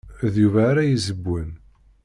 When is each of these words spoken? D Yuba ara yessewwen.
D 0.33 0.35
Yuba 0.41 0.59
ara 0.69 0.89
yessewwen. 0.89 1.49